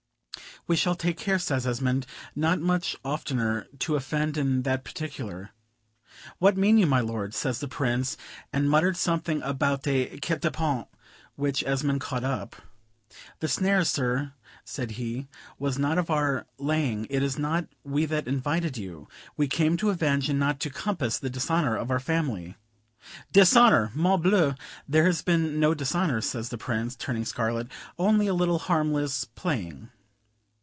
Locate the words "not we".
17.39-18.05